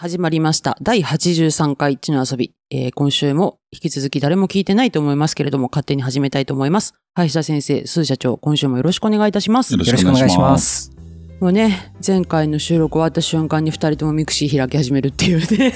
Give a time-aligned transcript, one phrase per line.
[0.00, 0.78] 始まりました。
[0.80, 2.54] 第83回チノアソビ。
[2.70, 6.94] えー今週も引き続き誰も聞いてないと思いますけれども、勝手に始めたいと思います。
[7.12, 9.74] 林田先生、鈴社長、今週もよろしくお願いいたします。
[9.74, 10.99] よろしくお願いします。
[11.40, 15.46] もうね、前回の収録終わった瞬間に二人とも mixi開き始めるっていうね。
[15.48, 15.74] きっ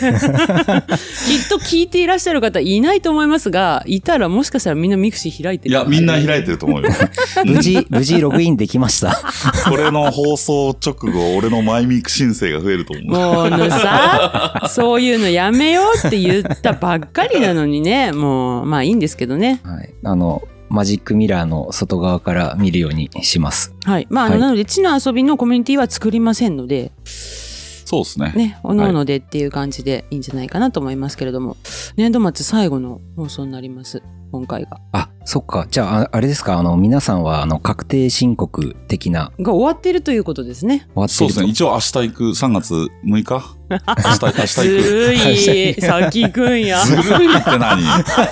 [1.48, 5.74] と聞いていらっしゃる方いないと思いますが、いたらもしかしたらみんな mixi開いてる。
[5.74, 6.90] いや、みんな開いてると思うよ。
[7.46, 9.18] 無事、無事ログインできました。
[9.66, 13.18] これの放送直後、俺のマイミク申請が増えると思う。
[13.18, 19.62] もうのさ、そういうのやめようって言ったばっかりなのにね、もう、まあいいんですけどね。
[19.64, 19.94] はい。
[20.04, 23.74] あの、マジックミラーの外側から見るようにします。
[23.84, 24.06] はい。
[24.10, 28.32] まあ、はいなので、地の遊びのコミュニティは作りませんので、そうですね。
[28.34, 31.56] ね、おのおのでっていう感じでいいんじゃないかなと思いますけれども、
[31.96, 34.80] 年度末最後の放送になります、今回が。
[34.92, 35.66] あ、そっか。
[35.70, 36.58] じゃあ、ああれですか。
[36.58, 40.88] あの、皆さんは、あの、確定申告的な、が終わっているということですね。
[40.94, 41.46] 終わってるとそうですね。
[41.48, 43.53] 一応明日行く3月6日明日、明日？
[43.86, 44.62] ず行く。
[44.64, 46.84] るい、先行くんや。
[46.84, 47.82] ずるいって何？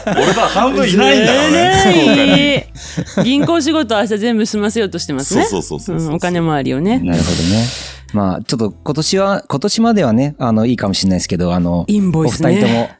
[0.07, 2.73] 俺ら半分いないんだからね。
[3.25, 5.47] 銀行仕事明日全部済ませようとしてますそうね。
[5.47, 6.11] そうそうそうう。
[6.11, 6.99] んお金回りをね。
[6.99, 7.67] なるほどね。
[8.13, 12.53] まあ、ちょっと今年は、今年まではね、あの、いいかもしれないですけど、あの、インボおイスね。
[12.55, 12.91] 二人とも、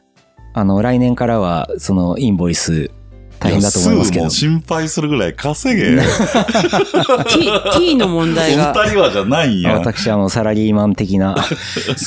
[0.55, 2.89] あの、来年からは、その、インボイス、
[3.43, 5.99] 大変だと思いますけどもう心配するぐらい稼げ。
[7.29, 8.73] T, T の問お題が。
[8.73, 9.73] 二人はじゃないんや。
[9.73, 11.35] 私、あの、サラリーマン的な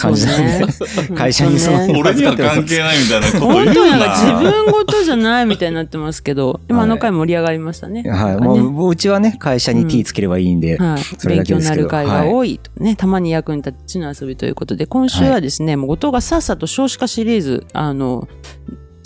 [0.01, 0.75] 感じなんで、ね
[1.15, 3.75] 会社にそのね俺には関係ないみたいなこと言うな。
[3.75, 8.03] 本当なんか自分事じゃないみたいになってますけど、でもあの回盛り上がりましたね。
[8.09, 8.37] はい。
[8.39, 18.29] もう、もううちはね、会社に T つければいいんで、はい、それ勉強にだけですけどなる回が多いとね、たまに役に立つ地の遊びということで、今週はですね、もう後藤がさっさと少子化シリーズ、あの、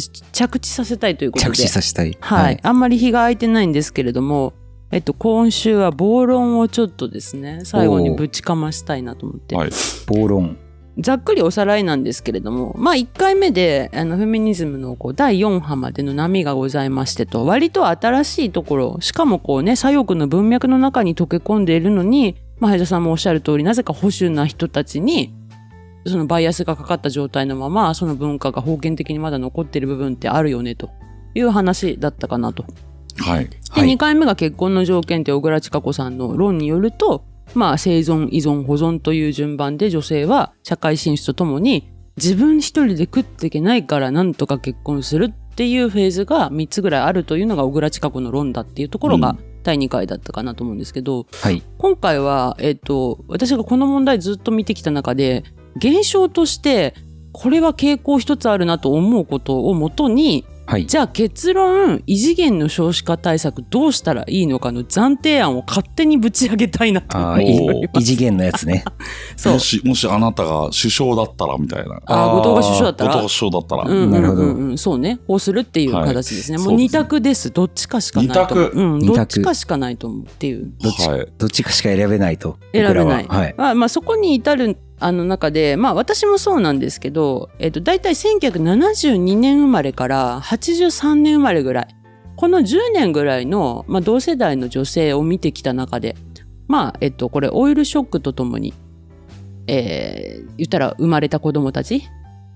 [0.09, 1.51] 着地させたいということで。
[1.53, 2.17] 着地させたい。
[2.21, 4.55] はい、あんまり日が空いてないんですけれども、
[4.93, 9.55] えっと、今週は暴論をちょっとですね、最後にぶちかましたいなと思って。
[9.55, 9.71] はい。
[10.07, 10.57] 暴論。
[10.99, 25.33] ざっくりおさらいなんですけれども、まあ1回目であのフェミニズムのこう第4波までの波がございましてと、割と新しいところ、しかもこうね、左翼の文脈の中に溶け込んでいるのに、まあ、林田さんもおっしゃる通り、なぜか保守な人たちに、
[26.07, 30.91] そのバイアスがかかった状態のまま、その文化が封建的にまだ残っている部分ってあるよね、と
[31.35, 32.65] いう話だったかなと。
[33.19, 33.49] はい。
[33.49, 37.25] で、はい2回目が結婚の条件って小倉千佳子さんの論によると、
[37.55, 51.63] まあ生存、依存、保存という順番で女性は社会進出とともに自分一人で食っていけないからなんとか結婚するっていうフェーズが3つぐらいあるというのが小倉千佳子の論だっていうところがうん第2回だったかなと思うんですけど、はい。
[51.79, 55.45] 今回は、えっと、私がこの問題ずっと見てきた中で、
[55.77, 56.95] 現象として、
[57.33, 60.87] これは傾向一つあるなと思うことをもとに、はい。
[60.87, 67.89] じゃあ結論、異次元の少子化対策どうしたらいいのかの暫定案を勝手にぶち上げたいなと思いいます。
[67.99, 68.85] 異次元のやつね。
[69.37, 69.59] そうも。
[69.59, 72.01] し、もしあなたが首相だったらみたいな。
[72.07, 73.83] ああ、後藤が首相だったら後藤が首相だったら。
[73.83, 75.19] うんうんなるほどうんうん、そうね。
[75.27, 76.59] こうするっていう形ですね。
[76.59, 77.51] もう二はいそうですね択です。
[77.51, 78.69] どっちかしかないと思う。
[78.69, 80.73] 二択うん、どっちかしかないと思うっていう。
[80.81, 81.27] どっち、はい。
[81.37, 82.59] どっちかしか選べないと。
[82.73, 83.27] 選べない。
[83.27, 83.55] はい。
[83.59, 91.89] まあ、まあ、そこに至るあの中で、まあ私もそうなんですけど、えっと、大体1972年生まれから83年生まれぐらい。
[92.37, 96.17] この10年ぐらいの、まあ、同世代の女性を見てきた中で、
[96.69, 98.73] まあ、えっと、これ、オイルショックとともに、
[99.67, 102.03] えー、言ったら生まれた子供たち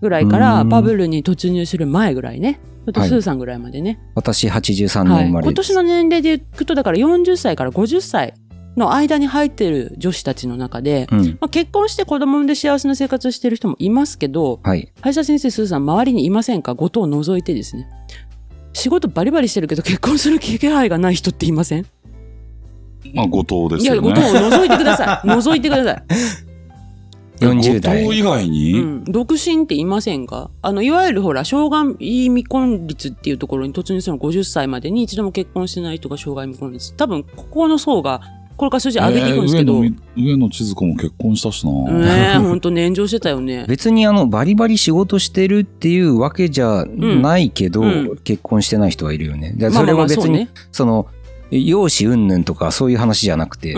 [0.01, 2.61] ぐらいから、うんバブルに突入する前ぐらいね。
[2.87, 3.99] ちょっとはいスーさんぐらいまでね。
[4.15, 5.49] 私83はい、年生まれです。
[5.49, 8.35] 今年の年齢でいくとだから40歳から50歳
[8.77, 11.27] の間に入ってる女子たちの中で、うん。
[11.41, 14.91] まあ、結婚して子供産んで幸せな生活をしてる人もいますけどはい。
[15.01, 16.75] 林田先生スーさん周りにいませんか？
[16.75, 17.89] 後藤を除いてですね。
[18.73, 21.87] 仕事バリバリしてるけど結婚する気配がない人っていません？
[23.15, 24.33] まあ、後藤でいや後すよね。
[24.33, 25.29] 藤を除いてください。
[25.43, 26.03] 除いてください、
[27.39, 28.03] 40代。
[28.03, 30.51] 後藤以外に、うん、独身っていませんか？
[30.63, 36.95] あのいわゆるほら障害未婚率っていうところに突入するの50歳までに一度も結婚してない人が障害未婚率。
[36.95, 38.23] 多分ここの層が
[38.57, 41.73] これから数字上げていくんですけど、えー上野千鶴子も結婚したしな。
[41.93, 43.65] ねえ、ほんと炎上してたよね。
[43.69, 49.53] 別にあの、バリバリ仕事してるっていうわけじゃないけど、うん結婚してない人はいるよね。
[49.57, 51.07] でまあまあまあそれは別に、そその、
[51.51, 53.75] 容姿云々とかそういう話じゃなくて、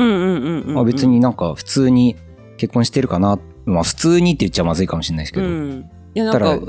[0.84, 2.16] 別になんか普通に
[2.56, 3.38] 結婚してるかな。
[3.64, 5.46] まあ普通にって言っちゃまずいかもしれないですけど。
[5.46, 5.84] うん。
[6.14, 6.60] いや、なんたから、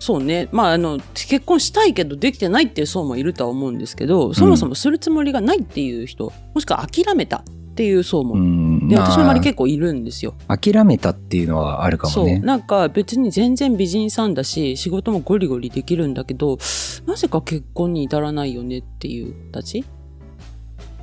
[0.00, 0.48] そうね。
[0.50, 8.34] まあ、あの、結婚したいけどできてないっていう層もいるとは思うんですけど、そもそもするつもりがないっていう人、もしくは諦めたっていう層も。
[8.34, 10.34] うんで、私の周りま結構いるんですよ。
[10.48, 12.24] あ諦めたっていうのはあるかそう。
[12.24, 12.38] もね。
[12.40, 16.58] なんか別に全然美人さんだし、仕事もゴリゴリできるんだけど、
[17.06, 19.84] なぜか結婚に至らないよねっていう子たち？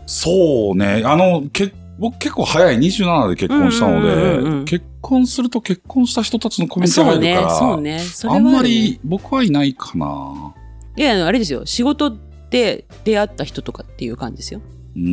[0.08, 1.04] そうね。
[1.06, 10.54] あの、結僕結構早い27で結婚したので、うんうんうんうん結婚すると結婚した人たちのコミュニティそうね入るから、そうねそれはあんまり僕はいないかな。
[10.98, 12.18] いやあれですよ仕事
[12.50, 14.60] で出会った人とかっていう感じですよ
[14.96, 15.02] うー。
[15.02, 15.08] うん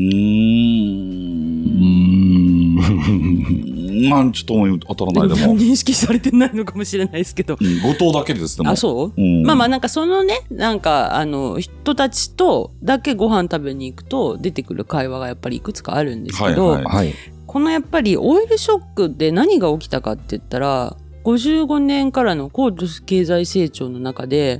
[3.80, 3.80] ん。
[4.08, 5.56] まあちょっと思い当たらないでも。
[5.56, 8.70] 認識されてないのかもしれないですけどうん後藤だけです、でも。
[8.70, 9.20] あそう？
[9.20, 9.42] うん。
[9.44, 17.14] まあまあなんかそのねなんかあの人たちとだけご飯食べに行くと出てくる会話がやっぱりいくつかあるんですけど、はいはいはい。
[17.46, 24.58] このやっぱりオイルショックで何が起きたかって言ったら55年からの高度経済成長の中で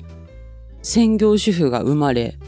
[0.82, 2.38] 専業主婦が生まれ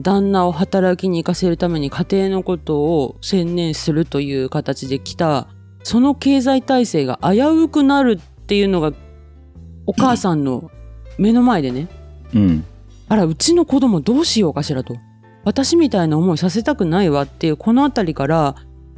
[0.00, 5.48] 旦那を働きに行かせるために家庭のことを専念するという形で来た
[5.84, 8.92] その経済体制が危うくなるっていうのが
[9.86, 10.70] お母さんの
[11.18, 11.88] 目の前でね、
[12.34, 12.64] うん。
[13.08, 14.96] あらうちの子供どうしようかしらと
[15.44, 18.56] 私みたいな思いさせたくないわっていうこの辺りから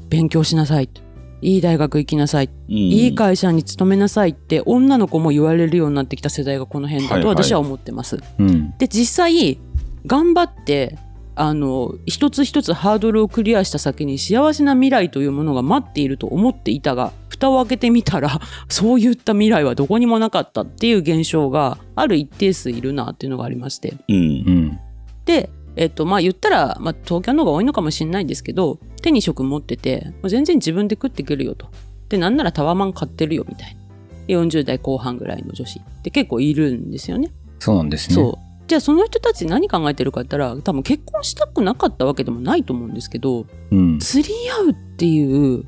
[0.09, 1.03] 勉強しなさいと
[1.43, 8.19] いい大学行きなさい、うんいい会社に勤めなさいって女の子も言われるようになってきた世代がこの辺だとはいはい私は思ってます。
[8.39, 8.75] うん。
[8.79, 9.59] で実際
[10.07, 10.97] 頑張って
[11.39, 24.19] あの一つ一つハードルをクリアした先に幸せな未来というものが待っていると思っていたが蓋を開けてみたら そういった未来はどこにもなかったっていう現象がある一定数いるなっていうのがありましてうんう。
[24.19, 24.79] ん。
[25.27, 31.67] で、えっとまあ、言ったら、まあ、東京の方が多いのかもしれないんですけど手に職持ってて全然自分で食っていけるよと
[32.09, 33.87] でなんならタワマン買ってるよみたいな
[34.29, 37.31] 40代後半ぐらいの女子って結構いるんですよね。
[37.59, 38.15] そうなんですね。
[38.67, 43.99] じゃあその人たち何考えてるかって言ったら多分結婚したくなかったわけでもないと思うんですけどうん。
[43.99, 45.65] 釣り合うっていう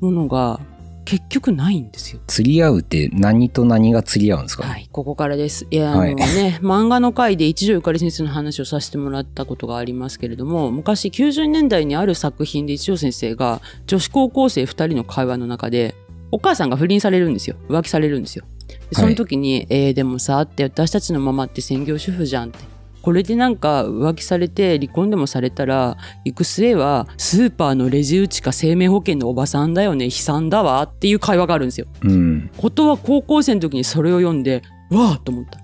[0.00, 0.60] ものが
[1.04, 2.20] 結局ないんですよ。
[2.28, 5.66] 釣り合うって何と何が釣り合うんですか、はい、ここからです。
[5.70, 15.96] いや、はいあのね、 漫画の回で一条ゆかり先生の話をさせてもらったことがありますけれども、昔90年代にある作品で一条先生が女子高校生2人の会話の中で、
[16.30, 17.56] お母さんが不倫されるんですよ。
[17.68, 18.44] 浮気されるんですよ。
[18.70, 22.58] でその時に、えーでもさ、って私たちのママって専業主婦じゃんって。
[23.02, 31.86] これでなんか浮気されて離婚でもされたら行く末はスーパーのレジ打ちか生命保険のおばさんだよね悲惨だわっていう会話があるんですよ。
[32.02, 32.50] うん。
[32.56, 35.60] ことは高校生の時にそれを読んでわあと思った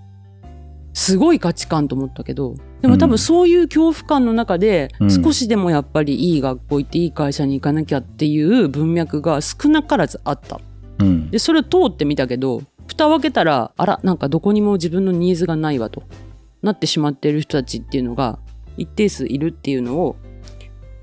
[0.94, 10.60] すごい価値観と思ったけどでも多分そういう恐怖感の中でうん少しでもやっぱりいい学校行っていい会社に行かなきゃっていう文脈が少なからずあった
[11.00, 11.30] うん。
[11.30, 16.02] でそれを通ってみたけど蓋を開けたらあらなんかどこにも自分のニーズがないわと
[16.62, 18.38] なってしまっている人たちっていうのが
[18.76, 20.16] 一定数いるっていうのを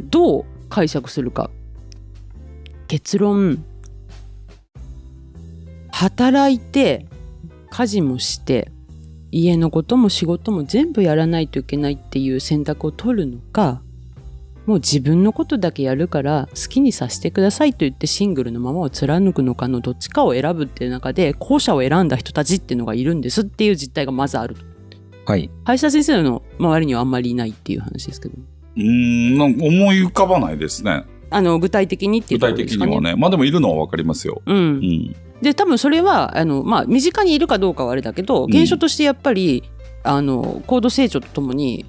[0.02, 1.50] どう解釈するか。
[2.88, 3.64] 結論。
[5.92, 7.08] 働いて
[7.70, 8.72] 家事もして
[9.32, 13.83] 家のことも仕事も全部やらないといけないっていう選択を取るのか
[14.66, 24.64] もう自分のことだけやるから好きにさせてくださいと言ってシングルのままを貫くのかのどっちかを選ぶっていう中で後者を選んだ人たちっていうのがいるんですっていう実態がまずあると
[25.26, 25.50] はい。
[25.66, 28.36] 林田先生の周りにはあんまりいないっていう話ですけど
[28.76, 31.06] うーん、なんか思い浮かばないですね。
[31.30, 33.20] あの具体的にっていう具体ところですかね的にはね。
[33.20, 34.42] まあでもいるのはわかりますよ。
[34.46, 35.16] うんうん。
[35.42, 39.64] で多分それはあの、まあ、身近にいるかどうかはあれだけど現象としてやっぱり、
[40.06, 41.86] あの高度成長とともに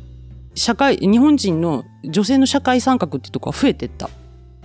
[0.54, 4.08] 社会日本人の女性の社会参画っていうところが増えてった。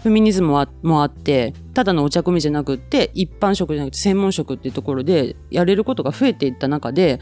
[0.01, 7.19] フェミニズムはもあってただのお茶組じゃなくって一般職じゃなくて専門職っていうところでやれることが増えていった中で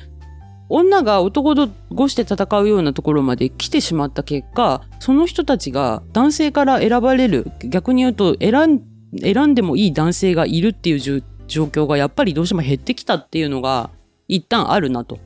[0.70, 13.90] 女が男とごして戦うようなところまで来てしまった結果その人たちが男性から選ばれる逆に言うと選んでもいい男性がいるっていう状況がやっぱりどうしても減ってきたっていうのが
[14.28, 15.20] 一旦あるなと。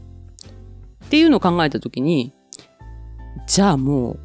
[1.05, 2.31] っていうのを考えた時に
[3.47, 4.19] じゃあもう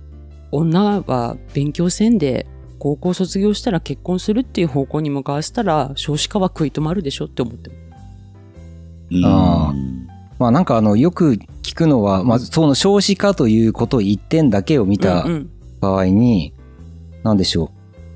[0.53, 2.47] 女は勉強せんで
[2.79, 7.71] 高校卒業したら結婚するっていう方向に向かわせたら少子化は食い止まるでしょって思って
[9.25, 9.73] あ
[10.39, 15.27] まあなんかあの、よく聞くのは、まあその少子化ということ一点だけを見た
[15.81, 16.53] 場合に、
[17.23, 17.71] なんでしょう。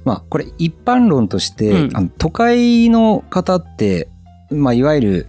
[0.05, 1.97] まあこれ一般論として、うん。
[1.97, 4.09] あの都会の方って、
[4.51, 5.27] まあいわゆる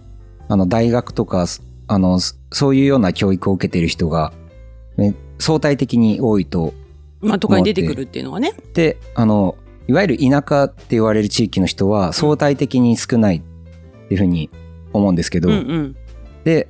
[0.48, 1.46] あの大学とか、
[1.86, 4.32] あの、そういうような教育を受けている人が、
[4.96, 6.74] ね、相対的に多いと
[7.20, 8.52] まあ都会に出てくるっていうのはね。
[8.74, 9.56] であの
[9.88, 13.40] いわゆる田舎って言われる地域の人は相対的に少ないっ
[14.08, 14.50] ていうふうに
[14.92, 15.96] 思うんですけど、うんうん。
[16.44, 16.68] で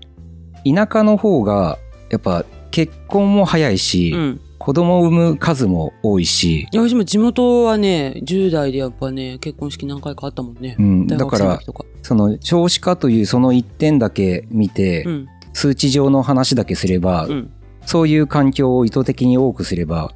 [0.64, 1.78] 田舎の方が
[2.10, 4.40] やっぱ結婚も早いし、うん。
[4.58, 11.58] 子供を産む数も多いし、私も地元はね10代でやっぱね結婚式何回かあったもんね、うん、大だから
[12.02, 15.28] その少子化というその一点だけ見て、うん。
[15.52, 17.52] 数値上の話だけすれば、うん
[17.86, 20.12] そういう環境を意図的に多くすれば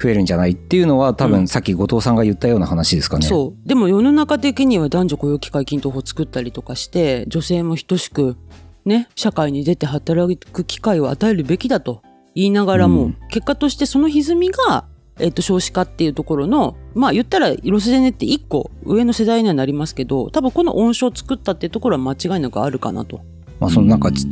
[0.00, 3.26] 増えるんじゃないっていうのは多分さっき後藤さんが言ったような話ですかね。
[3.26, 3.68] そう。
[3.68, 8.36] でも世の中的には男女雇用機会均等法作ったりとかして、女性も等しく、
[8.84, 12.02] ね、社会に出て働く機会を与えるべきだと
[12.34, 14.84] 言いながらも、うん結果としてその歪みが、
[15.18, 23.22] えっと、少子化っていうところの、まあ言ったら、ロスジェネって一個上の世代にはなりますけど、多分この温床を作ったっていうところは間違いなくあるかなと。
[23.58, 24.26] まあそのなんかち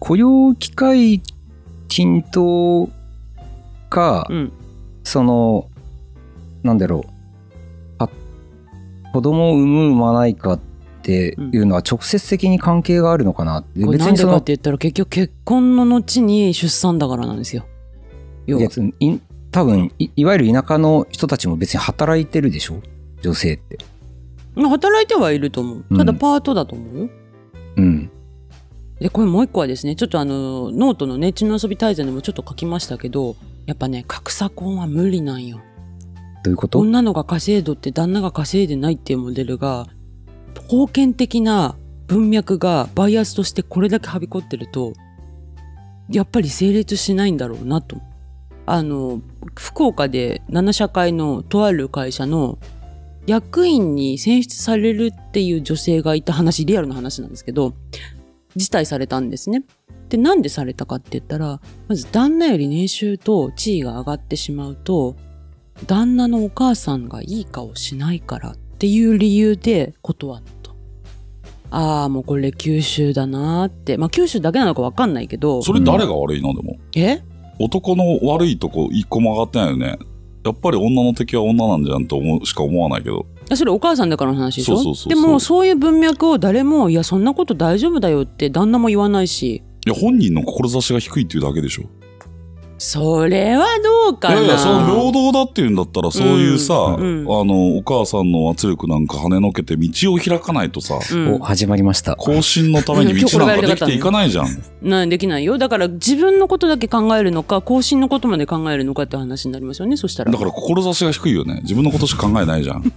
[0.00, 1.22] 雇用機会
[1.88, 2.88] 均等
[3.90, 4.52] か、うん。
[5.04, 5.68] その、
[6.62, 7.10] なんだろう、
[7.98, 8.08] あ
[9.12, 10.60] 子供を産む産まないかっ
[11.02, 17.64] ていうのは直接的に関係があるのかなって、これなんで別にそのかって言ったら結局結婚の後に出産だからなんですよ。
[19.50, 22.82] 多分いいわゆる田舎の人たちも別に働いてるでしょ？
[23.22, 23.78] 女性って。
[24.54, 25.96] まあ働いてはいると思う。
[25.96, 27.10] ただパートだと思うよ。
[27.76, 28.10] うん。
[29.00, 33.36] で、これもう一個はですね、ちょっとあの、ノートのね、血の遊び大全でもちょっと書きましたけど、
[33.66, 35.60] やっぱね、格差婚は無理なんよ。
[36.42, 36.80] どういうこと？
[36.80, 39.86] 女のが稼いどって旦那が稼いでないっていうモデルが、
[40.68, 41.76] 封建的な
[42.06, 44.94] 文脈がバイアスとしてこれだけはびこってると、
[46.10, 47.96] やっぱり成立しないんだろうなと。
[48.66, 49.20] あの、
[49.54, 52.58] 福岡で七社会のとある会社の
[53.26, 57.74] 役員に選出されるっていう女性がいた話、リアルな話なんですけど、
[58.58, 59.62] 辞退されたんですね。
[60.10, 65.16] で、なんでされたかって言ったら、まず旦那より年収と地位が上がってしまうと、
[65.86, 70.48] 旦那のお母さんがいい顔しないからっていう理由で断った。
[71.70, 73.96] ああ、もうこれ九州だなーって。
[73.98, 75.62] まあ九州だけなのかわかんないけど。
[75.62, 76.54] それ誰が悪いの？
[76.54, 76.76] でも。
[76.96, 77.20] え？
[77.60, 79.98] 男の悪いとこ一個も上がってないよね。
[80.44, 83.26] やっぱり女の敵は女なんじゃんと思うしか思わないけど。
[83.50, 85.08] あそれお母さんだからの話でしょ？
[85.08, 89.62] でもそういう文脈を誰も、いやそんなこと大丈夫だよって旦那も言わないし。
[89.86, 91.84] いや、本人の志が低いっていうだけでしょ。
[92.78, 102.14] それはどうかないやいや、その平等だっていうんだったら、そういうさ、うんうんあの、お母さんの圧力なんか跳ねのけて道を開かないとさ、うんお、始まりました。
[102.14, 104.46] 更新のために道なんかできていかないじゃん。
[104.80, 105.58] なできないよ。
[105.58, 110.30] だから自分のことだけ考えるのか、後進のことまで考えるのかって話になりますよね、そしたら。
[110.30, 111.60] だから志が低いよね。
[111.62, 112.84] 自分のことしか考えないじゃん。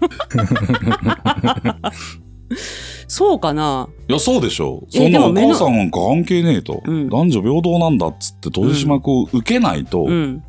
[3.11, 3.89] いそうかな？
[4.07, 4.83] や、そうでしょ。
[4.93, 6.81] えそんなお母さんなんか関係ねえと。
[6.85, 10.43] うん男女平等なんだっつって取締役を受けないと、うん。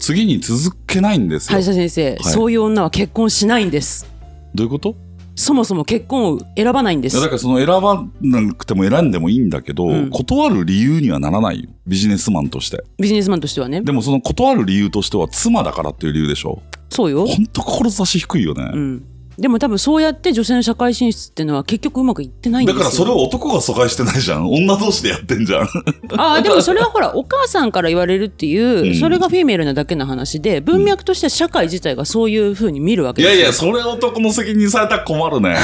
[0.00, 1.52] 次に続けないんですよ。
[1.52, 4.06] 林田先生、はいそういう女は結婚しないんです。
[4.54, 4.96] どういうこと？
[5.36, 7.28] そもそも結婚を選ばないんですいやだ。
[7.28, 11.70] からその選ばなくても選んでもいいんだけど、うん断る理由にはならないよ。
[11.86, 12.82] ビジネスマンとして。
[12.98, 13.80] ビジネスマンとしてはね。
[13.80, 16.60] でもその断る理由としては妻だからっていう理由でしょ。
[16.90, 17.24] そうよ。
[17.24, 18.68] ほんと志低いよね。
[18.74, 19.04] うん。
[19.38, 22.78] でも多分そうやって女性の社会進出っていうのは結局うまくいってないんですよ。
[22.80, 24.50] だからそれを男が疎開してないじゃん。
[24.50, 25.68] 女同士でやってんじゃん。
[26.16, 33.36] ああ、 でもそれはほら、お母さんから言われるっていう、うんそれがフィメールなだけの話で、文脈としては社会自体がそういうふうに見るわけですよ。
[33.36, 35.56] いやいや、それ男の責任されたら困るね。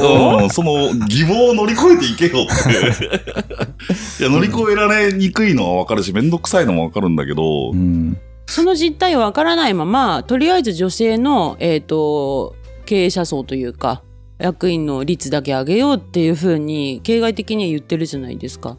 [0.00, 0.42] そう？
[0.42, 2.74] うん、その疑問を乗り越えていけよって。
[4.20, 8.18] いや、乗り越えられにくいのはわかるし、めんどくさいのもわかるんだけど、うん。
[8.46, 12.54] その実態はわからないまま、とりあえず女性の、えっ、と、
[12.84, 14.02] 経営者層というか、
[14.38, 18.76] 役員の率だけ上げようっていうふうに、形骸的には言ってるじゃないですか。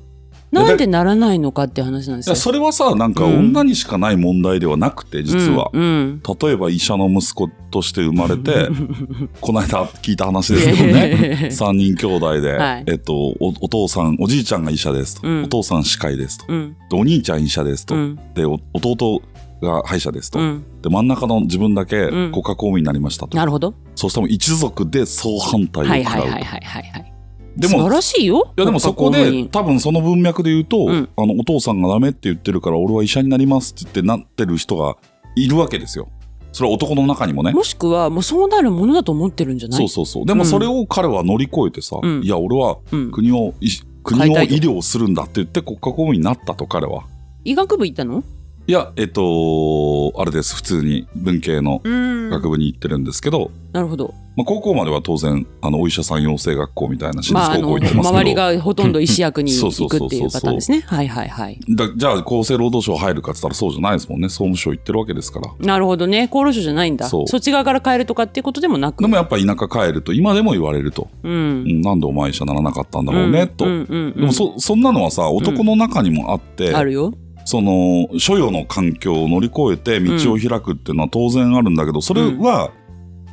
[0.51, 2.35] なんでならないのかって話なんですよ。
[2.35, 5.69] それはさ、なんかうん女にしかない問題ではなくて、実は。
[5.73, 5.81] うん。
[5.81, 8.69] うん例えば医者の息子として生まれて、
[9.41, 11.49] この間聞いた話ですけどね。
[11.51, 15.27] 三人兄弟で、はいえっとお、お父さん、おじいちゃんが医者ですと。
[15.27, 16.45] うんお父さん歯科医ですと。
[16.47, 16.75] うん。
[16.89, 17.95] でお兄ちゃん医者ですと。
[17.95, 18.19] うん。
[18.33, 19.21] で、お弟
[19.61, 20.39] が歯医者ですと。
[20.39, 20.63] うん。
[20.81, 23.37] で、真ん中の自分だけうん国家公務員になりましたと。
[23.37, 23.73] なるほど。
[23.95, 26.31] そうしたら一族で総反対をはい食らうと。
[26.33, 27.13] はいはいはいはいはい。
[27.57, 28.53] でも、素晴いらしいよ。
[28.57, 34.97] やでもそこで多分その文脈で言うと、うんあの、お父さんがダメって言ってるから俺は医者になりますってなってる人が
[35.37, 36.09] いるわけですよ。
[36.51, 37.51] それは男の中にもね。
[37.51, 39.79] もしくは、もうそうなるものだと思ってるんじゃない？
[39.79, 40.25] そうそうそう。
[40.25, 43.11] でもそれを彼は乗り越えてさ、うんいや、俺はうん。
[43.11, 43.69] 国を、い
[44.03, 47.03] 国を医療するんだって言って国家公務員になったと彼は。
[47.45, 48.23] 医学部行ったの？
[48.67, 50.55] いや、えっと、あれです。
[50.55, 54.13] 普通に文系のうん学部に行ってるんですけど、なるほど。
[54.35, 60.81] まあ、高校までは当然、あの、お医者さん養成学校みたいな私まあ、あ立高校の、行ってますけど、周りがほとんど医師役に行くっていうパターンですね。
[60.87, 61.59] はいはいはい。
[61.69, 64.29] だじゃあ厚生労働省入るかって言ったらそうじゃないですもんね。
[64.29, 65.51] 総務省行ってるわけですから。
[65.59, 66.23] なるほどね。
[66.23, 67.07] 厚労省じゃないんだ。
[67.07, 69.03] そっち側から変えるとかっていうことでもなく。
[69.03, 71.07] でもやっぱ田舎帰ると今でも言われると。
[71.23, 71.29] う。
[71.29, 73.65] うんん、なんでお前医者ならなかったんだろうね、と。
[73.65, 73.71] で
[74.15, 77.13] もそ、そんなのはさ、男の中にもあって、あるよ。
[77.45, 82.71] その、所与の環境を乗り越えて道を開くっていうのは当然あるんだけど、それは、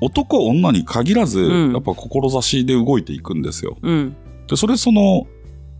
[0.02, 3.78] 男、女に限らず、うんやっぱ志で動いていくんですよ。
[3.80, 4.16] うん。
[4.48, 5.26] で、それその、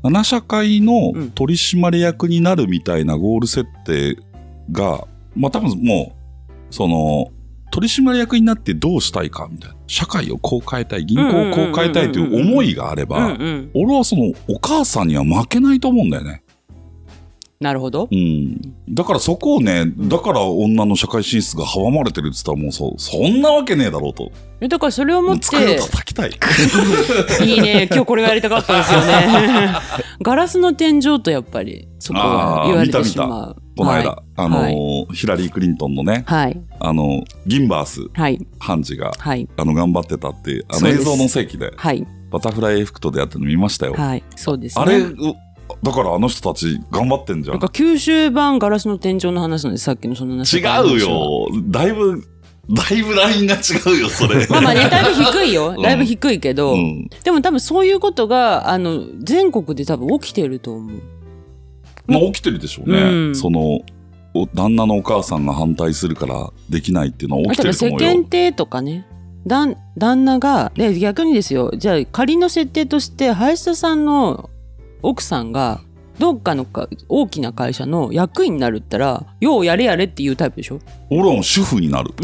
[0.03, 4.17] 七社会のうん取締役になるみたいなゴール設定
[4.71, 6.15] が、まあ多分も
[6.49, 7.29] う、その、
[7.71, 9.77] 取締役になってどうしたいかみたいな。
[9.87, 13.71] 社会をこう変えたい、銀行をこう変えたいという思いがあれうんば、うん。
[13.75, 16.42] 俺はその、お母さんには負けないと思うんだよね。
[17.63, 18.09] なるほど。
[18.11, 18.75] うん。
[18.91, 24.33] だからそこをね、だから女の社会進出が阻まれてるって言ったらもうそう、そんなわけねえだろうと。
[24.61, 26.31] えだからそれをもっ机をて、叩きたい。
[27.47, 29.75] いいね、今日これがやりたかったですよね。
[30.23, 33.57] ガラスの天井とやっぱり、そこは言われてしまう。
[33.77, 36.61] この間、はいあのーヒラリー・クリントンのね、はい。
[36.81, 38.45] あの、ギンバースはい。
[38.59, 39.49] 判事が、はい。
[39.57, 42.05] あの、頑張ってたって、あの映像の世紀で、はい。
[42.33, 43.93] バタフライエフェクトでやってるの見ましたよ。
[43.93, 44.25] はい。
[44.35, 44.85] そうですね。
[44.85, 45.15] あれ、う
[45.83, 47.55] だからあの人たち頑張ってんじゃん。
[47.55, 50.59] なんか九州版ガラスの天井の話なんです、さっきのその話。
[50.59, 51.01] 違う。
[51.01, 51.47] よ。
[51.69, 52.25] だいぶ、
[52.71, 53.59] だいぶラインが違
[53.95, 54.47] うよ、それ。
[54.51, 55.79] まあまあね、だいぶ低いよう。
[55.79, 57.09] んだいぶ低いけど、うん。
[57.25, 61.03] でも多分そういうことが、あの、全国で多分起きてると思う。
[62.07, 62.99] まあ起きてるでしょうね。
[62.99, 63.81] うんその、
[64.35, 68.25] お旦那のお母さんが反対するからできないっていうのは起きてると思うよ間。
[68.25, 69.07] 体とかね、
[69.47, 74.51] 旦旦那が、で、逆にですよ、じゃあ仮の設定として、林田さんの
[75.03, 75.81] 奥さんが、
[76.19, 80.79] どっかのか大きな会社の役員になるったら、ようやれやれっていうタイプでしょ？
[81.11, 82.11] 俺はもう主婦になる。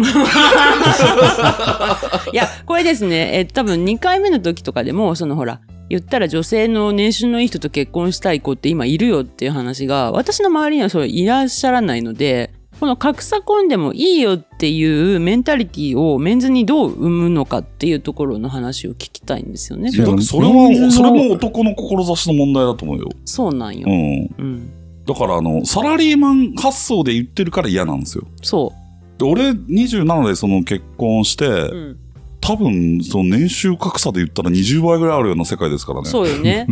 [2.32, 19.90] いや、これですね、え多分2回目の時とかでも、そのほら、言ったら女性の年収のいい人と結婚したい子って今いるよっていう話が、私の周りにはそれいらっしゃらないので、この格差婚でもいいよっていうメンタリティをメンズにどう生むのかっていうところの話を聞きたいんですよね。
[19.92, 23.08] いやだってそれは、それも男の志の問題だと思うよ。
[23.24, 23.90] そうなんよう。
[23.90, 24.34] ん。
[24.38, 24.70] うん。
[25.04, 28.24] だからあの、サラリーマン発想で言ってるから嫌なんですよ。
[28.42, 28.72] そ
[29.18, 31.50] で俺27でその結婚して、う。
[31.50, 31.98] うん。
[32.40, 36.08] 多分その年収格差で言ったら20倍ぐらいあるような世界ですからね。
[36.08, 36.68] そうよね。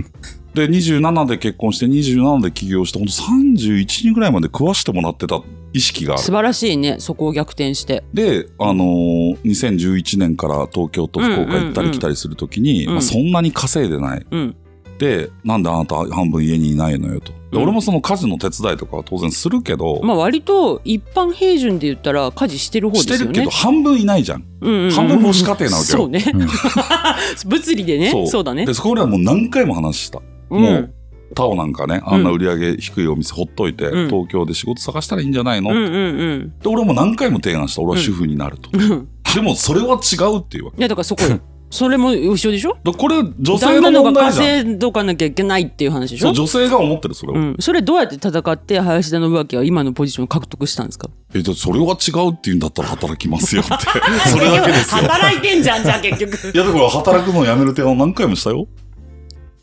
[0.55, 5.43] で、27で結婚して27で起業して、ほんと31人ぐらいまで食わしてもらってた
[5.77, 6.33] 意識がある素。
[6.33, 6.97] 晴らしいね。
[6.99, 8.03] そこを逆転して。
[8.15, 14.27] で、あのー2011年から東京と福岡行ったり来たりするときに、うんまあ、そんなに稼いでない。
[14.31, 14.57] うん。
[14.99, 17.33] で、なんであなた半分家にいないのよと。
[17.33, 23.19] でうん俺もその家事の手伝いとかは当然するけど、まあ割と一般平準で言ったら家事してる方ですよね。
[23.19, 24.45] してるけど半分いないじゃん。
[24.63, 26.25] うんうんうん半分母子家庭なわけよそうね。
[26.35, 26.49] うん
[27.47, 28.27] 物理でね。
[28.27, 28.75] そうだねで、。
[28.75, 30.21] そこではもう何回も話した。
[30.51, 30.95] うんもう、
[31.35, 37.83] タオなんかね、あんな売り上げ低いお店ほっといて、うん東京で仕事探したらいいんじゃないの、うんうんうんで、俺も何回も提案した。
[37.83, 38.71] 俺は主婦になると。
[38.73, 39.09] うん。
[39.35, 40.79] でも、それは違うっていうわけ。
[40.79, 41.39] いやだからそこよ。
[41.69, 42.77] それも一緒でしょ？
[42.97, 44.47] これ、女性の問題じゃん。
[44.47, 46.33] 稼いどかなきゃいけないっていう話でしょ？
[46.33, 47.35] 女性が思ってる、それを。
[47.35, 51.09] うん、それどうやって戦って林田信明は今のポジションを獲得したんですか？
[51.35, 53.75] え、だってそれは違うって言うんだったら働きますよって。
[54.31, 55.03] それだけですよ。
[55.03, 58.69] 働いてんじゃんじゃあ結局いや、だから働くのをやめる提案を何回もしたよ。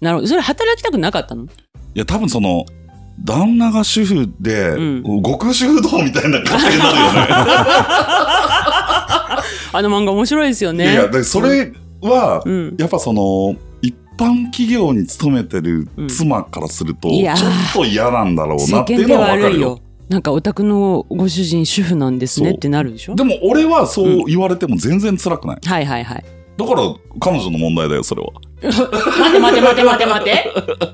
[0.03, 0.27] なるほど。
[0.27, 1.45] それ働きたくなかったの？
[1.45, 1.47] い
[1.95, 2.65] や、多分その、
[3.23, 5.23] 旦那が主婦で、うん。
[5.23, 7.27] 極主婦道みたいな家庭になるよね。
[9.75, 10.91] あの漫画面白いですよね。
[10.91, 12.75] いや、でそれは、うん。
[12.77, 17.35] やっぱその、一般企業に勤めてる妻からすると、ちょっ
[17.73, 19.79] と嫌なんだろう世なっていう間でのはわかるよ。
[20.09, 23.15] なんかお宅のご主人主婦なんですねってなるでしょ？
[23.15, 25.59] でも俺はそう言われても全然辛くない。
[25.65, 26.25] はいはいはい。
[26.57, 26.81] だから
[27.19, 28.27] 彼女の問題だよ、それは。
[28.63, 30.51] 待て待て待て待て待て。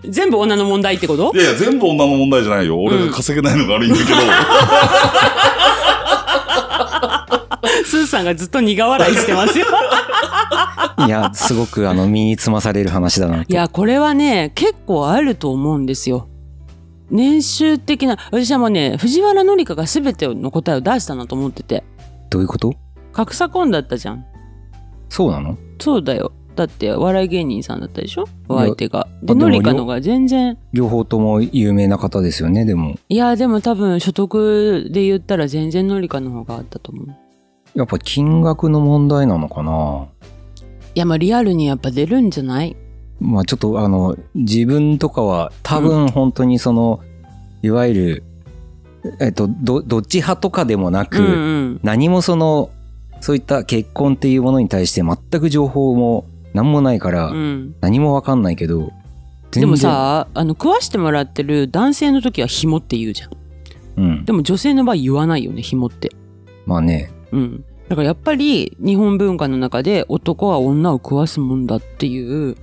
[0.09, 1.31] 全部女の問題ってこと？
[1.35, 2.81] いやいや、全部女の問題じゃないよ。
[2.81, 4.09] 俺が稼げないのが悪いんだけど。
[7.85, 9.65] スーさんがずっと苦笑いしてますよ。
[11.07, 13.51] いや、すごくあの身につまされる話だなと。
[13.51, 16.27] いやこれはね結構あると思うんですよ。
[17.09, 21.83] 年収的な私はもうね藤原紀香が全ての答えを出したなと思ってて。
[22.29, 22.73] どういうこと？
[23.13, 24.25] 格差婚だったじゃん。
[25.09, 25.57] そうなの？
[25.79, 28.25] そうだよだってお笑い芸人さんだったでしょ？
[28.47, 29.07] お相手が。
[29.23, 30.57] であでも紀香のが全然。
[30.73, 32.97] 両方とも有名な方ですよね、でも。
[33.09, 37.07] いやでも多分所得で言ったら全然紀香の方があったと思う。
[37.75, 40.07] やっぱ金額の問題なのかな？
[40.95, 42.75] いやまあリアルにやっぱ出るんじゃない？
[43.19, 47.01] まあちょっとあの、自分とかは多分本当にその、
[47.61, 48.23] いわゆる、
[49.19, 51.29] えっと、ど、どっち派とかでもなく、うんう
[51.75, 51.79] ん。
[51.83, 52.69] 何もその、
[53.21, 56.25] そういった結婚っていうものに対して全く情報も
[56.59, 57.75] 何もないから、うん。
[57.79, 58.91] 何もわかんないけど、
[59.51, 63.29] でも、さあの食わしてもらってる男性の時は紐って言うじゃん。
[63.95, 64.25] うん。
[64.25, 66.11] でも女性の場合言わないよね紐って。
[66.65, 67.63] まあね、うん。
[67.87, 72.57] だからやっぱり日本文化の中で男は女を食わすもんだっていう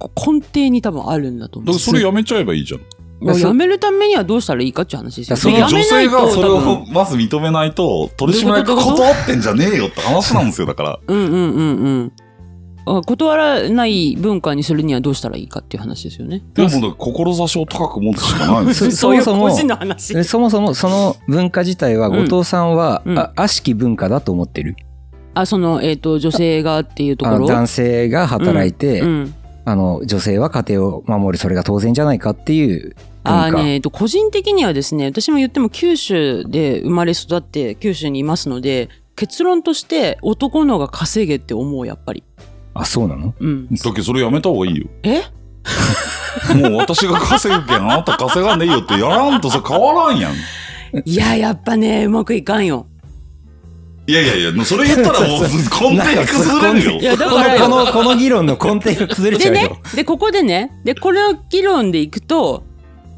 [0.00, 1.66] 根底に多分あるんだと思う。
[1.66, 2.80] だからそれやめちゃえばいいじゃん。
[2.80, 5.36] いややめるためにはどうしたらいいかっていう話ですよ。
[5.36, 8.96] そのやめないと女性がそれをまず認めないと、取締役どういうこと？
[8.96, 10.98] 断ってんじゃねえよって話なんですよ、だから。
[11.06, 12.12] うんうんうんうん。
[12.18, 12.25] あ
[12.86, 16.42] 断らない文化にするにはどうしたらいいかっていう話ですよね。
[16.54, 18.90] でも、志を高く持つしかないですよ。
[18.92, 20.14] そそういうそもそも個人の話。
[20.14, 24.76] でそもそもその文化自体はうん後藤さんは、うんあ悪しき文化だと思ってる
[25.34, 27.44] あ、その、えっ、と、女性がっていうところ？
[27.44, 29.34] あ男性が働いて、うん。
[29.68, 32.94] あの女性は家庭を守るそれが当然じゃないかっていう
[33.24, 42.22] 文化あーね、えっと、個人的にはですね、私も言っても九州で生まれ育って九州にいますので、結論として男の方が稼げって思う、やっぱり。
[42.80, 43.34] あそうなの？
[43.38, 43.68] うん。
[43.68, 44.86] だけどそれやめた方がいいよ。
[45.02, 45.22] え？
[46.54, 50.34] もう私が稼ぐけん、あなた稼がんでいいよってやらんとさ変わらんやん。
[51.04, 52.86] いや、やっぱね、うまくいかんよ。
[54.06, 57.00] いやいやいや、それ言ったらもう 根底が崩れるよ。
[57.00, 62.62] いや、だこからこのこの議論の根底が崩れちゃでねうよ。、で、ここでね、で、これを議論でいくと、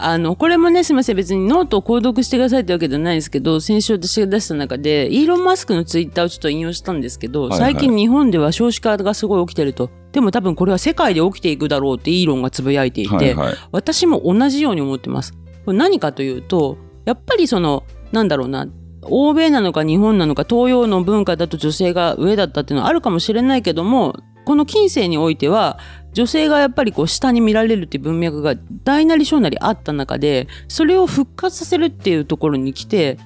[0.01, 9.91] あの、これもね、すみません、別にノートを購読してくださいってわけじゃないですけど、先週私が出した中で、イーロン・マスクのツイッターをちょっと引用したんですけど、はいはい最近日本では少子化がすごい起きてると。
[10.13, 13.55] でも多分これは世界で起きていくだろうってイーロンがつぶやいていて、はいはい。
[13.73, 15.33] 私も同じように思ってます。
[15.67, 17.83] これ何かというと、やっぱりその、
[18.13, 18.69] なんだろうな、
[19.03, 24.15] 欧米なのか日本なのか東洋の文化だと女性が上だったっていうのはあるかもしれないけども、
[24.49, 25.79] この近世においては、
[26.15, 33.19] 女性がやっぱりこう下に見られるっていう文脈が大なり小なりあった中で、それを復活させるっていうところに来て、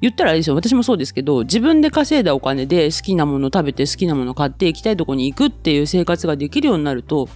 [0.00, 7.28] 言ったらあれですよ、私もそうですけど、自分で稼いだお金で好きなもの食べて好きなもの買って行きたいところに行くっていう生活ができるようになると、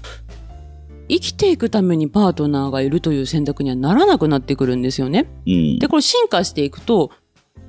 [1.11, 5.27] 生きていくためにパートナーがいるという選択にはならなくなってくるんですよね。
[5.46, 7.11] うんで、これ進化していくと、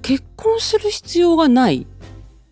[0.02, 1.86] 結婚する必要がない。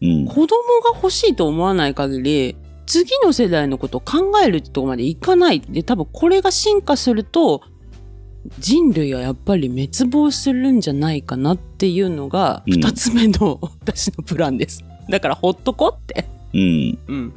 [0.01, 0.25] うん。
[0.25, 0.41] 子供
[0.83, 5.59] が欲しいと思わない限り、次の世代のことを考えるってとこまでいかない。
[5.61, 7.61] で、多分これが進化すると、
[8.59, 14.83] 人類はやっぱり滅亡するんじゃないかなっていうのが、うん二つ目の 私のプランです。
[15.09, 16.25] だからほっとこって。
[16.53, 16.97] うん。
[17.07, 17.33] うん。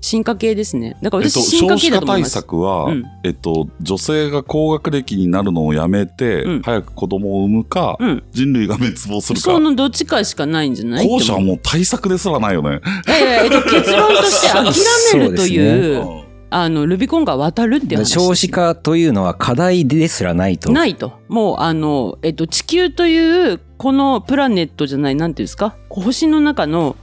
[0.00, 0.96] 進化系ですね。
[1.02, 2.30] だからえっと、私進化少子化対系だと思います。
[2.32, 8.22] 策は、うんえっと、女性が高学歴になるのをやめて、うん早く子供を産むか、うん。
[8.32, 9.58] 人類が滅亡するかそ。
[9.58, 11.06] のどっちかしかないんじゃない？
[11.08, 12.80] 後者はもう対策ですらないよね。
[13.06, 18.12] いやいや、えっと、 結論として諦めるという、うんあの、ルビコンが渡るっていう話です。
[18.12, 20.72] 少子化というのは課題ですらないと。
[20.72, 21.12] ないと。
[21.28, 26.96] もう、あの、えっと、地球という、このプラネットじゃない、なんていうんですか、星の中の、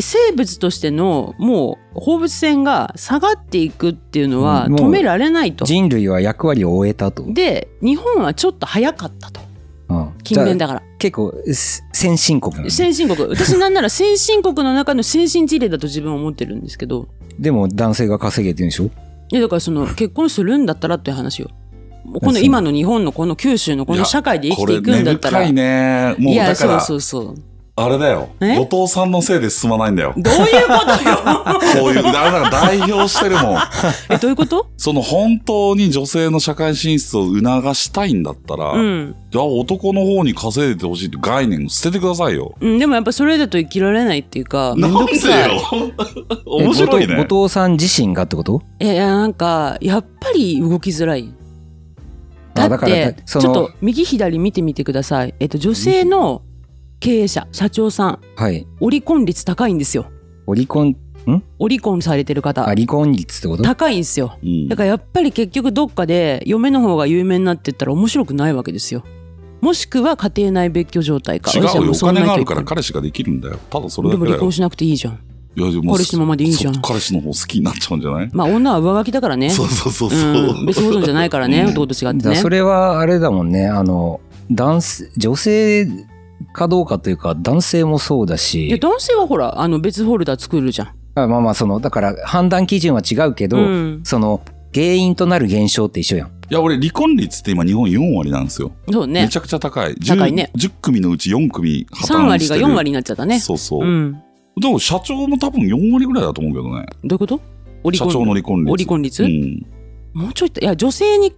[0.00, 5.64] 生物としての、もう、放物線が下がっていくっていうのは止められないと。
[5.64, 7.24] 人類は役割を終えたと。
[7.32, 9.40] で、日本はちょっと早かったと。
[9.88, 10.82] うん勤勉だから。
[10.98, 13.28] 結構す先進国先進国。
[13.28, 18.84] 私なんなら先進国の中の先進事例だと自分は思ってるんですけど、でも男性が稼げって言うんでしょ？
[19.30, 21.50] いやだからその結婚するんだったらっていう話よ。
[22.22, 25.44] この今の日本のこの九州のこの社会で生きていくんだったら。
[25.44, 26.14] いね。
[26.18, 27.34] もういや、そうだから、そうそう。
[27.76, 28.28] あれだよ。
[28.40, 28.56] え？
[28.56, 30.14] 後藤さんのせいで進まないんだよ。
[30.16, 31.16] どういうことよ？
[31.82, 33.58] こういう、だから代表してるもん。
[34.10, 34.68] え、どういうこと？
[34.76, 39.16] その本当に女性の社会進出を促したいんだったら、うん。
[39.28, 42.54] じゃあ男の方に稼いでてほしいって概念を捨ててくださいよ。
[42.60, 45.48] うん、でもやっぱそれだと生きられないっていうか、めなんくさい。
[45.48, 45.60] でよ
[46.46, 47.14] 面白いね。
[47.14, 48.62] え後藤後藤さん自身がってこと？
[48.78, 51.34] いやいや、なんか、やっぱり動きづらい。
[52.54, 55.34] だって、ちょっと右左見てみてください。
[55.40, 56.42] えっと、女性の
[57.04, 58.66] 経営者、社長さん、はい。
[58.80, 60.06] オリコン率高いんですよ。
[60.46, 60.96] オリコン、
[61.58, 62.68] オリコンされてる方あ、。
[62.68, 63.62] 離婚率ってこと？
[63.62, 64.38] 高いんですよ。
[64.42, 69.04] うんだからやっぱり結局どっかで嫁の方が有名になってったら面白くないわけですよ。
[69.60, 71.50] もしくは家庭内別居状態か。
[71.54, 71.92] 違うよ。
[71.92, 73.58] お金があるから彼氏ができるんだよ。
[73.68, 74.52] ただそれだけだよでも離婚。
[74.52, 75.20] しなくていいじゃん。
[75.56, 78.30] いやでも彼氏のままでいいじゃんそ彼氏の方好きになっちゃうんじゃない？
[78.32, 79.50] まあ女は上書きだからね。
[79.50, 80.30] そうそうそうそう。
[80.30, 82.48] うん、別保存じゃないからね、うん男と違ってねそ。
[82.48, 83.68] れはあれだもんね。
[83.68, 85.86] あの、男性、女性
[86.52, 90.88] かどうかというか、男性もそうだいやし、男性はほら、あの別フォルダ作るじゃん。
[91.16, 94.00] あまあまあ、その、だから判断基準は違うけど、うん。
[94.04, 94.40] その、
[94.72, 96.28] 原因となる現象って一緒やん。
[96.28, 98.72] いや、俺、離婚率って今日本4割なんですよ。
[98.90, 99.36] そうねめち。
[99.36, 99.94] ゃくちゃ高い。
[99.94, 102.18] 高いね 10, 10組のうち4組破綻してる。
[102.18, 103.38] 3割が4割になっちゃったね。
[103.38, 103.84] そうそう。
[103.84, 104.20] うん。
[104.60, 106.86] でも社長も多分4割ぐらいだと思うけどね。
[107.04, 107.40] どういうこと？
[107.92, 108.72] 社長の離婚率。
[108.72, 109.22] オリコン率？
[109.22, 109.66] うん。
[110.12, 111.32] もうちょいいや、女性に、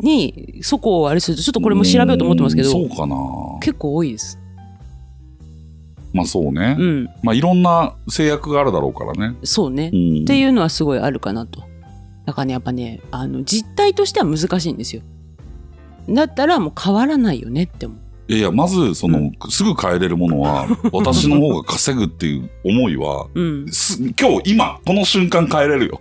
[0.00, 3.16] に、そこをあれすると、ちょっとこれも調べようと思ってますけど、そうかな。
[3.60, 4.38] 結構多いです。
[6.12, 6.76] まあそうね。
[6.78, 7.04] うん。
[7.22, 9.36] まあいろんな制約があるだろうからね。
[9.42, 9.90] そうね。
[9.92, 10.22] うん。
[10.22, 11.62] っていうのはすごいあるかなと。
[12.24, 15.02] だからね、やっぱね、あの、実態としては難しいんですよ。
[16.08, 17.98] だったらもう変わらないよねって思う。
[18.28, 23.66] いやいや、まず、その、すぐ帰れるものは、 私の方が稼ぐっていう思いは、うん。
[23.70, 26.00] す今日、今、この瞬間帰れるよ。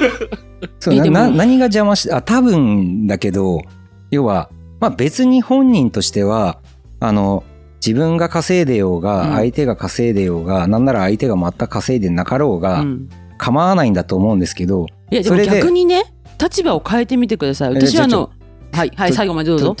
[0.78, 3.62] そうなえでもな何が邪魔して、あ、多分だけど、
[4.10, 6.58] 要は、まあ別に本人としては、
[7.00, 7.44] あの、
[7.84, 9.00] 自分が稼いでよううん。
[9.00, 13.08] が、相手が稼いでようが、なんなら相手が全く稼いでなかろうが、うん。
[13.38, 17.72] 構わないんだと思うんですけど、いやでもそれで逆にね立場を変えてみてください。
[17.72, 18.30] え私はあの
[18.78, 19.76] はいはいど最後までどうぞ。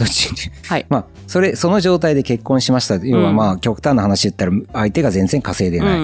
[0.66, 0.86] はい。
[0.88, 2.96] まあ、それ、その状態で結婚しました。
[2.96, 5.98] 要はまあ、極端な話言ったら、相手が全然稼いでない。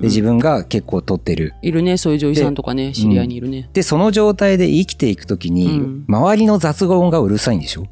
[0.00, 1.54] で、自分が結構取ってる。
[1.62, 3.68] いるねそういう女優さんとかね知り合いにいるね。
[3.72, 6.04] で、その状態で生きていくときに、うん。
[6.06, 7.86] 周りの雑音がうるさいんでしょ？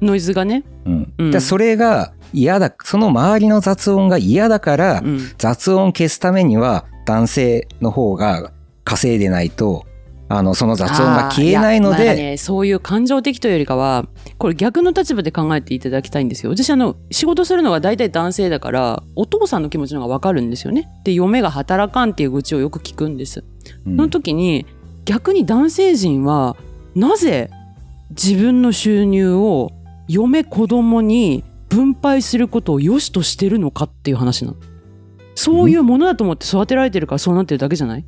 [0.00, 0.64] ノイズがね。
[0.84, 1.12] うん。
[1.18, 1.30] うん。
[1.30, 5.20] でそれが嫌だ、その周りの雑音が嫌だから、うん。
[5.38, 8.52] 雑音を消すためには、男性の方が
[8.84, 9.86] 稼いでないと、
[10.28, 14.06] あの、その雑音が消えないのあーやまね、そういう感情的というよりかは
[14.38, 16.54] これ逆の立場で考えていただきたいんですよ。
[16.54, 20.88] 私あの仕事するのが大体男性だからお父さんの気持ちの方が分かるんですよね。
[21.04, 23.44] で嫁が働かんっていう愚痴をよく聞くんです。
[23.86, 23.96] うん。
[23.96, 24.66] その時に
[25.04, 26.56] 逆に男性陣は
[26.96, 27.50] なぜ
[28.10, 29.70] 自分の収入を
[30.08, 34.56] 嫁子供に分配することを良しとしてるのかっていう話なの。
[35.36, 38.04] そういうものだと思って育てられてるからそうなってるだけじゃない？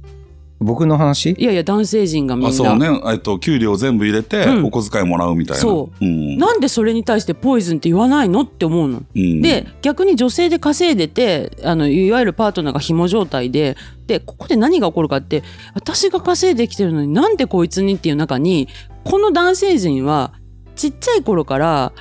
[0.61, 1.33] 僕の話？
[1.38, 2.49] いやいや男性陣がみんな。
[2.51, 5.61] あそうね、えっと、給料全部入れて、うんお小遣いもらうみたいな。。
[5.61, 6.37] そうん。
[6.37, 9.03] なんでそれに対してポイズンって言わないのって思うの。
[9.14, 15.42] うん、で逆に女性で稼いでてあのいわゆるパートナーが紐状態ででここで何が起こるかって
[15.75, 18.68] 私が稼いできてるのになんでこいつにっていう中に
[19.05, 20.33] この男性陣は
[20.75, 21.92] ちっちゃい頃から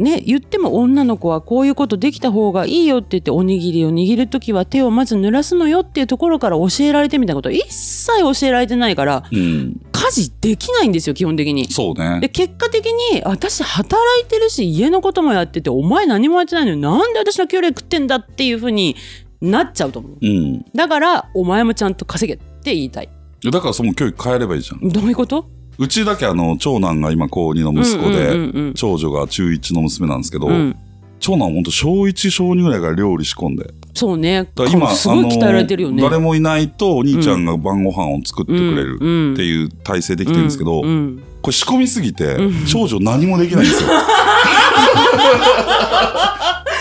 [0.00, 9.80] ね言っても女の子はこういうことできた方がいいよって言っておにぎりを握る時は手をまず濡らすのよっていうところから教えられてみたいなことは一切教えられてないからうん。
[9.92, 11.70] 家事できないんですよ基本的に。
[11.70, 12.28] そうねで。
[12.30, 18.96] 結果的に私働いてるし家のこともやっててお前何もやってないのになんで私の給料食ってんだっていうふうに
[19.42, 20.64] なっちゃうと思ううん。
[20.74, 23.08] だからお前もちゃんと稼げって言いたい
[23.50, 24.88] だからその教育変えればいいじゃん。
[24.88, 25.46] どういうこと？
[25.80, 30.54] うちだけあの、長男が今高2の息子で、うんうんうん長女が中1の娘なんですけど、うん。
[30.54, 30.76] うん
[31.22, 33.74] 長男はほんと小1、小2ぐらいから料理仕込んで。
[33.92, 34.44] そうね。
[34.54, 36.00] だから今、すごい鍛えられてるよね。
[36.00, 39.34] あの誰もいないとお兄ちゃんが晩ご飯を作ってくれるうん。
[39.34, 41.22] っていう体制できてるんですけど、うんうん。
[41.42, 43.90] これ仕込みすぎてうん、長女何もできないんですよ。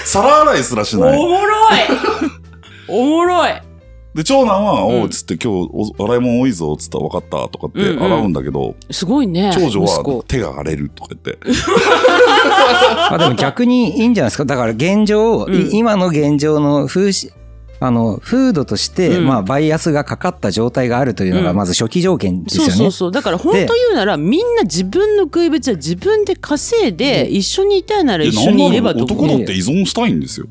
[0.05, 1.17] 皿洗いすらしない。
[1.17, 1.79] おもろい。
[2.87, 3.68] おもろい
[4.19, 5.01] で、長男は、うん。
[5.03, 9.49] おう、つって今日お洗い物多いぞ、つったら分かったとかって洗うんだけど、すごいね。
[9.53, 11.39] 長女は手が荒れるとか言って。
[13.09, 14.43] まあでも逆にいいんじゃないですか。
[14.43, 17.31] だから現状、今の現状の風し、
[17.79, 19.25] あの、風土として、うん。
[19.25, 21.55] まあ、バイアスがかかった状態があるというのが、うん。
[21.55, 22.71] まず初期条件ですよね。
[22.71, 23.11] そうそうそう。
[23.11, 29.17] だから本当言うならみんな自分の食い物は自分で稼いで一緒にいたいなら一緒にいればと思う。
[29.23, 30.47] 男だって依存したいんですよ。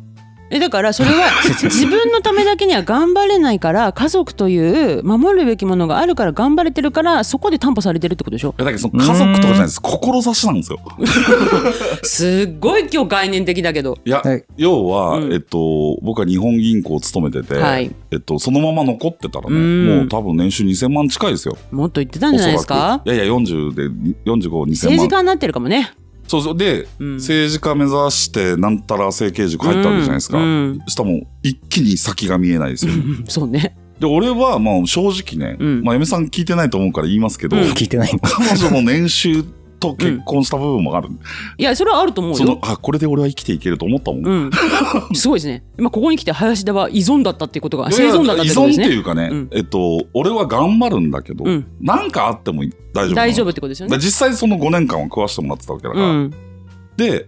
[0.51, 1.27] えだからそれは
[1.63, 8.55] 自分のためだけには頑張れないから家族という守るべきものがあるから頑張れてるからそこで担保されてるってことでしょ？
[8.59, 9.81] いやだけどその家族とかじゃないです。
[9.83, 10.79] 志なんですよ。
[12.03, 13.99] すっごい今日概念的だけど。
[14.05, 14.45] いや、はい。
[14.57, 15.33] 要は、うん。
[15.33, 17.91] えっと、僕は日本銀行を勤めてて、はい。
[18.11, 19.87] えっと、そのまま残ってたらね、うん。
[19.99, 21.57] もう多分年収2000万近いですよ。
[21.71, 23.03] もっと言ってたんじゃないですか？
[23.05, 24.67] いやいや、40で、45、2000万。
[24.71, 25.93] 政治家になってるかもね、
[26.29, 26.57] そうそう。
[26.57, 30.39] で、うん、政治家目指して、なんたら整形塾入ったわけじゃないですか。
[30.39, 32.93] うんしたらもう、一気に先が見えないですよ。
[32.93, 38.21] う んそうねで、俺はもう正直ね、うんまあ、嫁さん聞いてないと思うから言いますけど、うん聞いてないの。
[38.21, 39.45] 彼女の年収
[39.79, 41.09] と結婚した部分もある。
[41.57, 44.27] いやそれはあると思うよその、あ、これで俺は生きていけると思ったもん。
[44.27, 44.51] うん、
[45.15, 45.65] すごいですね。
[45.79, 48.87] 今ここに来て林田は依存だったっていうことが、いやいや生存だったっ依存てことですね。
[48.87, 52.63] っていうかね、うんえっと、俺は頑張るんだけど、うんなんかあっても
[52.93, 53.15] 大丈夫。
[53.15, 53.97] 大丈夫ってことですよね。
[53.99, 56.07] 実際その5年間は食わしてもらってたわけだから。
[56.07, 56.35] うん。
[56.97, 57.27] で、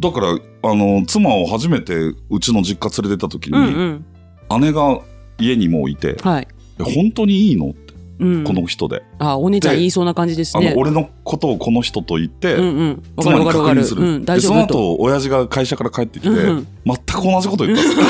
[0.00, 1.94] だから、あの、妻を初めて
[2.30, 4.04] うちの実家連れてった時に、うん
[4.50, 4.60] うん。
[4.62, 5.00] 姉が
[5.38, 6.48] 家にもういて、はい。
[6.78, 7.89] え本当にいいのって、
[8.20, 8.44] うん。
[8.44, 9.02] この人で。
[9.18, 10.68] あ、お姉ちゃん言いそうな感じですね。
[10.68, 13.02] あの、俺のことをこの人と言って、うんうん。
[13.16, 14.02] 確認する。
[14.02, 14.66] うん、その。
[14.66, 18.06] 後、親父が会社から帰ってきて、うんうん全く同じこと言ったんですよ。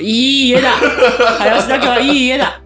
[0.00, 2.62] いい家だ林田家はいい家だ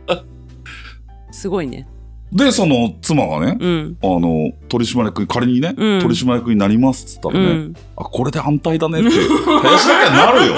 [1.33, 1.87] すごいね。
[2.33, 3.97] で、その妻がね、うん。
[4.03, 7.75] あの、取締役、仮にね、うん取締役になりますっつったらね、うん。
[7.97, 10.55] あ、これで反対だねって、林だけはなるよ。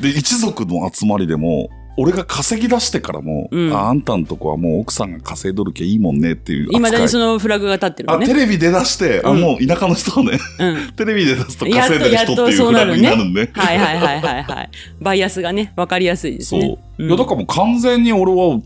[0.02, 6.78] で、一族の集まりでも、俺が稼ぎ出してからも、うんああんたんとこはもう奥さんが稼いどるけいいもんねっていう扱い。
[6.78, 8.18] いまだにそのフラグが立ってるあ。
[8.18, 10.92] テレビで出して、あ、うんもう田舎の人はね、うん。
[10.96, 13.50] テレビで出すと稼いでる人っていうやっとやっとそうフラグなるねになるんで。
[13.52, 14.70] はいはいはいはいはい。
[15.00, 16.60] バイアスがね、わかりやすいですそう。
[16.60, 16.78] ね。
[16.98, 18.60] いや、だからもう完全に俺は、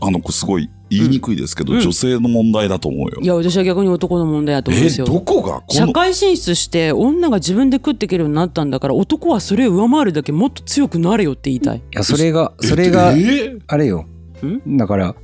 [0.00, 3.18] あの、これすごい言いにくいですけど、うん女性の問題だと思うよ。
[3.20, 5.06] いや、私は逆に男の問題だと思うんえ、ですよ。
[5.06, 5.60] どこが？
[5.60, 11.78] この、社会進出して女が自分で食っていけるようになったんだから男はそれを上回るだけもっと強くなれよって言いたい。
[11.78, 14.06] いや、それが、えそれがえ、ーあれよ。
[14.66, 15.14] だから、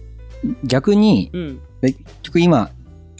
[0.64, 1.60] 逆に、うん。
[1.80, 2.70] 結局今、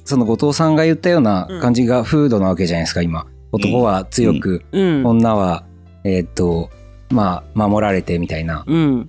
[0.05, 3.27] その後藤さんが言ったような感じが風土なわけじゃないですか、今。
[3.53, 5.07] 男は強く、うん。
[5.07, 5.65] 女は、
[6.05, 6.71] えーっと、
[7.11, 8.65] まあ、守られてみたいな。
[8.67, 9.09] うん。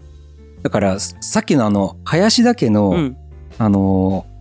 [0.62, 3.17] だから、さっきのあの、林田家の、うん。
[3.58, 4.34] あのー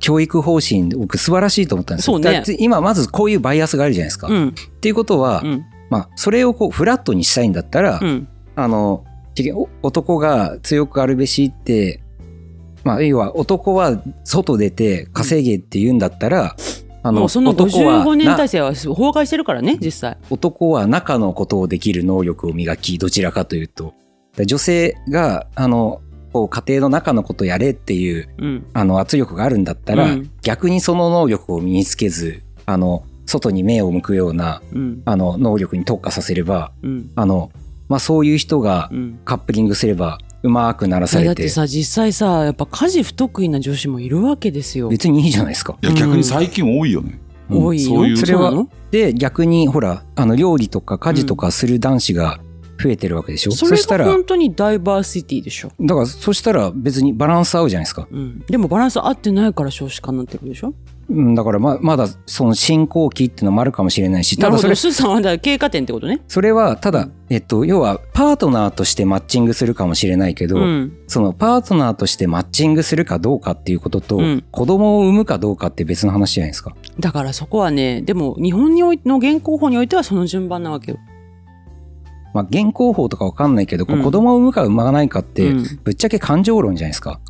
[0.00, 2.14] 教育方針、僕素晴らしいと思ったんですよ。
[2.14, 4.28] そうね今、まずこういうバイアスがあるじゃないですか。
[4.28, 4.54] っうん。
[4.80, 5.64] ていうことは、うん。
[5.90, 8.28] まあ、それをこう、フラットにしたいんだったら、うん。
[8.54, 9.04] あの、
[9.82, 12.02] 男が強くあるべしって、
[12.84, 16.56] まあ、要は男は外出て稼げって言うんだったら、
[17.02, 20.18] あの、もうその男は55年な体制は崩壊してるからね、実際。
[20.30, 23.94] 男は中のことをできる能力を磨き、どちらかというと。
[24.36, 26.00] で女性が、あの、
[26.32, 28.66] こう家庭の中のことやれっていう、うん。
[28.72, 35.02] あの、圧力があるんだったら、うん逆にその能力を身につけず、あの、外に目を向くような、うん。
[35.04, 37.10] あの、能力に特化させれば、うん。
[37.16, 37.50] あの、
[37.88, 39.20] まあ、そういう人がうん。
[39.24, 44.88] カップリングすれば、うまくならされて、だってさ、実際さ、やっぱ家事不得意な女子もいるわけですよ。
[44.88, 45.76] 別にいいじゃないですか。
[45.82, 47.18] いや、逆に最近多いよね。
[47.22, 47.90] うん多いよ。
[47.90, 48.52] そういうそれは
[48.90, 52.40] で、逆に、ほら、あの、料理とか家事とかする男子が
[52.80, 55.72] 増えてるわけでしょ、それしたら、が本当にダイバーシティでしょ？
[55.80, 58.06] だから、そしたら別にバランス合うじゃないですか。
[58.10, 58.40] うん。
[58.46, 60.72] でもバランス合ってないから少子化になってるでしょ？
[61.10, 66.20] うん、だからま、まだその進行期っていうのもあるかもしれないし、ただそれスーさんはだ経過点ってことね。
[66.28, 70.98] それは、ただうん、えっと、要は、パートナーとしてマッチングするかもしれないけど、うん。
[71.06, 76.76] そのパートナーとしてマッチングするかどうかっていうことと、うん子供を産むかどうかって別の話じゃないですか。
[77.00, 80.98] だからそこはね、でも日本においの現行法においてはその順番なわけよ。
[82.34, 87.20] まあ、現行法とかわかんないけど、こううん子供を産むか産まないかって、うんぶっちゃけ感情論じゃないですか。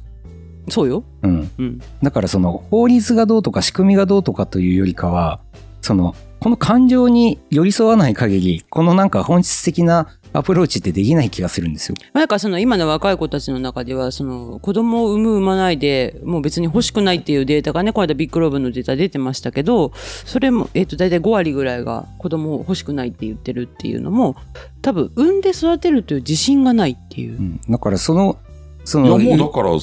[0.69, 1.05] そうよ。
[1.23, 1.51] うん。
[1.59, 1.81] うん。
[2.03, 5.41] だからその法律がどうとか仕組みがどうとかというよりかは、
[5.81, 11.97] その、この感情に寄り添わない限り、このなんか本質的なアプローチってできない気がするんですよ。
[12.13, 24.37] まあだからその今の若い子たちの中ではその子供を産む産まないでもう別に欲しくないっていうデータがねこの間ビッグローブのデータ出てましたけどそれも、えっと大体5割ぐらいが子供を欲しくないって言ってるっていうのも
[24.83, 27.41] 多分産んで育てるという自信がないっていうう。
[27.41, 27.61] ん。
[27.69, 28.39] だからその、
[28.85, 29.81] そいや、の、もうだから、今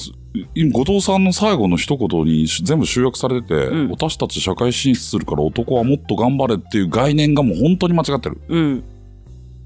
[0.72, 8.40] 後藤さんの最後の一言に全部集約されてて、うん私たち社会進出するから男はもっと頑張れっていう概念がもう本当に間違ってる。
[8.48, 8.84] うん。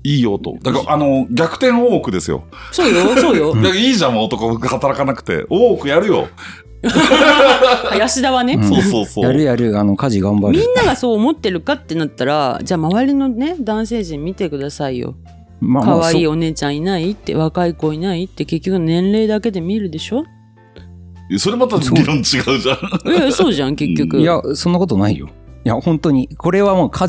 [0.02, 0.56] いいよと。
[0.62, 2.44] だから、あの、逆転大奥ですよ。
[2.72, 3.54] そうよ、そうよ。
[3.61, 5.46] だからいいじゃん、もう男働かなくて。
[5.50, 6.28] 大奥やるよ。
[7.90, 8.54] 林田はね。
[8.54, 9.24] うんそうそうそう。
[9.24, 10.59] やるやる、あの、家事頑張る。
[10.59, 15.14] みんながそう思ってるかってなったら、じゃあ周りのね、男性陣見てくださいよ。
[15.61, 20.24] まあ可愛いそお姉ちゃんいないって、若い子いないって、結局年齢だけで見るでしょ
[21.38, 23.14] それまた理論違うじゃん。
[23.14, 24.21] いや、そうじゃん、結局。
[24.21, 25.29] いや、そんなことないよ。
[25.62, 26.29] いや、本当に。
[26.38, 27.09] これはもう完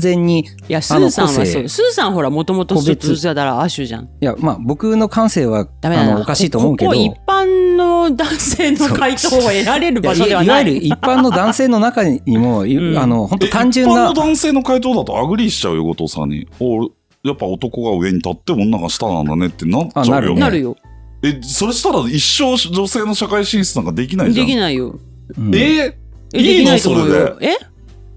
[0.00, 1.46] 全に、いいや、スーさんはそう。
[1.46, 4.08] スーさんほら、もともと個別ちょっとだから亜種じゃん。
[4.20, 6.12] や、まあ僕の感性は、ダメだな。
[6.12, 10.64] あの、おかしいと思うけど、ここ一般の男性の回答を得られる場所ではいいない。
[10.64, 16.48] わゆる一般の男性の中にも、んあの、本当え単純な一般の、男性の回答だと agree しちゃうよ、後藤さんに。
[16.58, 16.90] お
[17.24, 20.34] やっぱ男が上に立って女が下なんだねってなっちゃうよ。
[20.34, 20.76] なるよ。
[21.22, 24.46] え、それしたら一生女性の社会進出なんかできないじゃん。
[24.46, 24.98] できないよ。
[25.38, 25.96] うんえ
[26.34, 27.38] え、いいのそよ。
[27.40, 27.56] え？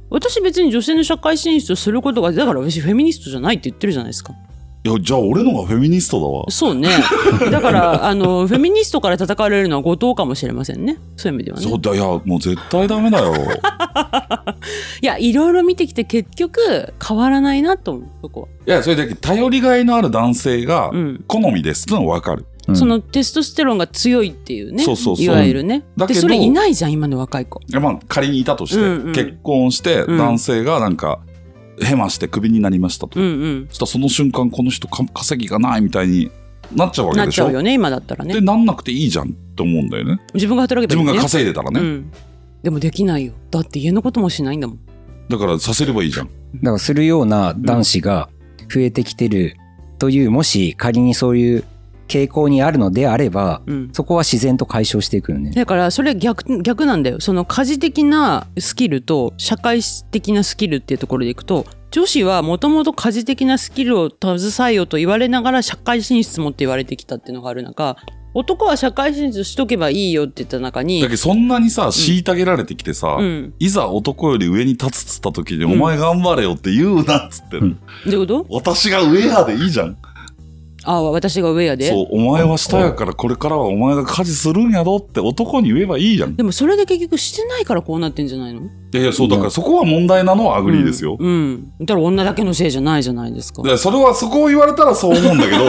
[0.09, 4.33] 私別に女性の社会進出をすることが、だから私フェミニストじゃないって言ってるじゃないですか。
[4.83, 6.45] いや、じゃあ俺のがフェミニストだわ。
[6.49, 6.89] そうね。
[7.51, 10.97] だから、 あの、フェミニストから叩かれるのは後藤かもしれませんね。
[11.15, 11.63] そういう意味ではね。
[11.65, 13.33] そうだ、いや、もう絶対ダメだよ。
[15.01, 18.47] いや、いろいろ見てきて結局変わらないなと思う、そこは。
[18.67, 21.23] いや、それだけ頼りがいのある男性がうん。
[21.27, 22.45] 好みですってのはわかる。
[22.67, 24.83] うんそのテストステロンが強いっていうね。
[24.83, 25.79] そうそうそういわゆるね。
[25.79, 27.59] で、だけどそれいないじゃん、今の若い子。
[27.67, 31.19] いや、まあ、仮にいたとして、うんうん結婚してうん男性がなんか、
[31.81, 33.19] ヘマしてクビになりましたと。
[33.19, 33.67] うんうん。
[33.69, 36.31] そしたらその瞬間、この人か稼ぎがないみたいに
[36.73, 37.53] なっちゃうわけでしょなっちゃう。
[37.53, 38.41] よね、今だったらねで、。
[38.41, 40.19] なんなくていいじゃんって思うんだよね。
[40.33, 41.13] 自分が働けばいいね。
[41.13, 41.79] 自分が稼いでたらね。
[41.79, 42.11] うん。
[42.63, 43.33] でもできないよ。
[43.51, 44.79] だって家のこともしないんだもん。
[45.29, 46.29] だからさせればいいじゃん。
[46.55, 48.29] だからするような男子が
[48.73, 49.57] 増えてきてる
[49.99, 51.63] という、もし仮にそういう
[52.07, 53.89] 傾向にあるのであれば、うん。
[53.93, 55.51] そこは自然と解消していくよね。
[55.51, 67.95] だからそれ逆逆なんだよその家事的なスキルと社会的なスキルっていうところでいくと女子はもともと家事的なスキルを携えようと言われながら社会進出もって言われてきたっていうのがある中
[68.33, 78.45] 男は社会進出しとけばいいよって言った中にだけどそんなにさ、虐げられてきてさ、うんいざ男より上に立つっつった時に、うんお前頑張れよって言うなっつってる、うんどういうこと？
[78.49, 79.97] 私が上やでいいじゃん。
[80.85, 81.89] ああ私が上やで？
[81.89, 86.31] そう、お前は下やからこれからはお前が家事するんやろって男に言えばいいじゃん。
[86.33, 88.61] いでもそれで結局してないからこうなってんじゃないの？
[88.61, 91.17] や、いやいや、そう、だからそこは問題なのは agree ですよ。
[91.19, 91.71] うん。
[91.81, 93.61] だから女だけのせいじゃないじゃないですか。
[93.63, 95.65] でそれは、そこを言われたらそう思うんだけど、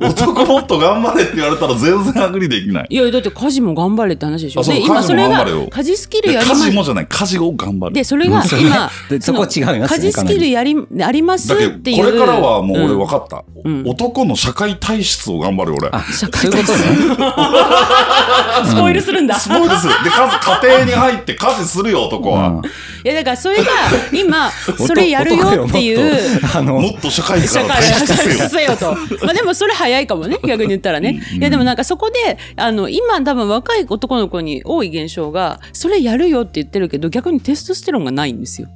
[0.08, 2.86] 男もっと頑張れって言われたら全然アグリできない。
[2.90, 4.60] いや、だって家事も頑張れって話でしょ。
[4.60, 7.94] あそうで、今家事それがも頑張れよ、家事スキルでやります家事もじゃない、家事を頑張る。
[7.94, 12.04] で、それが今、 でそこは違いますね家事スキルやり、ありますっていう。
[12.04, 13.44] これからはもう俺分かった。
[13.64, 15.88] うん男の社会体質を頑張る俺。
[15.90, 16.84] あ、そういうことね。
[18.68, 19.36] スポイルするんだ。
[19.36, 19.88] すごいです。
[19.88, 22.60] で、家家庭に入って家事するよ、男は。
[23.02, 23.64] いや、だからそれが、
[24.12, 28.36] 今、それやるよっていう、男よもっとあのもっと社会か社会ら退出せよ。
[28.36, 28.92] させよと。
[29.24, 31.22] まあでもそれ早いかもね、 逆に言ったらね。
[31.32, 38.68] いやでもなんかそこで、あの、今多分若い男の子に多い現象が、それやるよって言ってるけど、逆にテストステロンがないんですよ。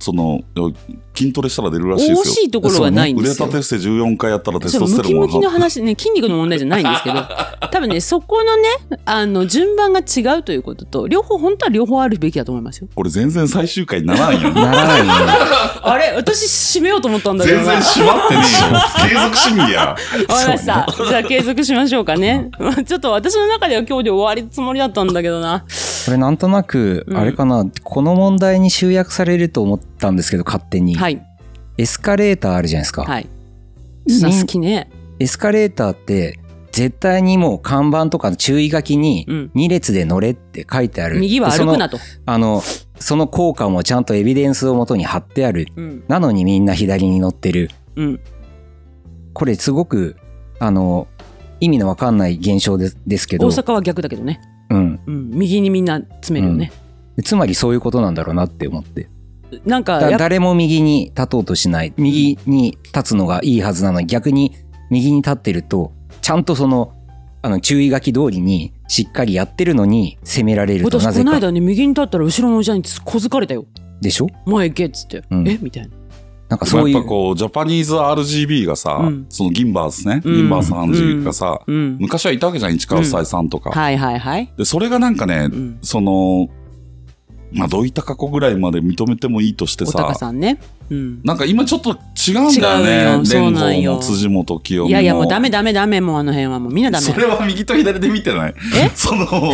[0.00, 0.40] その、
[1.16, 2.34] 筋トレしたら出るらしいですよ。
[2.34, 3.70] 惜しいところがないんですよ腕立。
[3.70, 7.16] て伏せ14回やったらテストステロンがムキの話ね、筋肉の問題じゃないんですけど、
[7.72, 12.88] 多分ね、そこのね、あの、順番が違うということと、両方、本当は両方あるべきだと思いますよ。
[12.94, 14.50] これ全然最終回にならんよ。
[14.52, 15.08] ならないね。
[15.82, 16.12] あれ？
[16.16, 17.64] 私、締めようと思ったんだけどな。
[17.64, 19.16] 全然閉まってねえよ。
[19.24, 19.80] 継続審議や。
[19.86, 20.86] わかりました。
[21.08, 22.50] じゃあ継続しましょうかね。
[22.58, 25.64] まあちょっと私の中では今日で終わりつもりだったんだけどな。
[26.06, 30.94] これなんとなく、うんあれかな、この問題に集約されると思ったんですけど、勝手に。
[30.94, 31.22] はい。
[31.78, 33.04] エスカレーターあるじゃないですか。
[33.04, 33.28] はい。
[34.08, 34.90] さ好きね。
[35.18, 36.38] エスカレーターって、
[36.72, 41.20] 絶対にもう看板とかの注意書きにうん2列で乗れって書いてある。
[41.20, 41.98] 右はでその歩くなと。
[42.26, 42.62] あの、
[42.98, 45.68] その効果もちゃんとエビデンスをもとに貼ってある。
[45.74, 46.04] うん。
[46.06, 47.70] なのにみんな左に乗ってる。
[47.96, 48.20] うん。
[49.32, 50.16] これすごく、
[50.58, 51.08] あの、
[51.60, 54.40] 意味のわかんない現象ですですけど、大阪は逆だけどね。
[54.68, 55.00] うん。
[55.06, 55.30] うん。
[55.30, 56.72] 右にみんな詰めるよね。
[57.24, 59.08] つまりそういうことなんだろうなって思って。
[59.64, 61.92] なんか誰も右に立とうとしない。
[61.96, 64.52] 右に立つのがいいはずなのに逆に
[64.90, 66.92] 右に立ってると、ちゃんとその、
[67.42, 71.24] あの、注意書き通りにしっかりやってるのに責められると私なぜか。
[71.24, 73.66] この間ね、右に立ったら後ろのおじさんに小づかれたよ。
[74.00, 74.26] でしょ？
[74.46, 75.22] 前行けっつって。
[75.30, 75.58] うんえ？
[75.62, 75.90] みたいな。
[76.48, 77.08] なんかそういうやっぱ。
[77.08, 81.96] こう、ジャパニーズ RGB がさ、うんそのギンバースね、うんギンバース判事がさ、うん。
[82.00, 83.70] 昔はいたわけじゃん、市川夫妻さんとか。
[83.70, 84.52] はいはいはい。
[84.56, 85.78] で、それがなんかね、うん。
[85.82, 86.48] その、
[87.52, 90.58] まあ、どういった過去ぐらいまで認めてもいいとしてさ、さんね。
[90.90, 91.20] うん。
[91.24, 91.90] なんか今ちょっと
[92.28, 93.18] 違うんだよね。
[93.18, 94.88] よそうなんよ蓮舫も辻元清美も。
[94.90, 97.04] いやいやもうダメダメダメもうあの辺はもうみんなダメ。
[97.04, 98.54] それは右と左で見てない？
[98.76, 98.90] え？
[98.94, 99.24] その、